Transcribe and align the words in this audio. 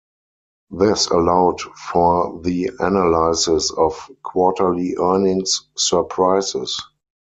This 0.71 1.05
allowed 1.11 1.61
for 1.61 2.41
the 2.41 2.71
analysis 2.79 3.69
of 3.69 4.09
Quarterly 4.23 4.95
Earnings 4.99 5.67
Surprises. 5.77 6.81